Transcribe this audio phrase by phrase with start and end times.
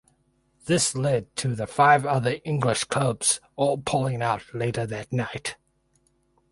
[0.65, 5.57] This led to the five other English clubs all pulling out later that night.